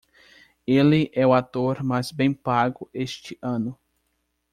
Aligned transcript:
Ele 0.65 1.11
é 1.13 1.27
o 1.27 1.31
ator 1.31 1.83
mais 1.83 2.11
bem 2.11 2.33
pago 2.33 2.89
este 2.91 3.37
ano. 3.39 3.77